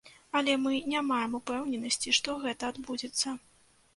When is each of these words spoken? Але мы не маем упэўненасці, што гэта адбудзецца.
Але 0.37 0.53
мы 0.61 0.71
не 0.93 1.01
маем 1.09 1.35
упэўненасці, 1.41 2.15
што 2.19 2.37
гэта 2.45 2.71
адбудзецца. 2.73 3.35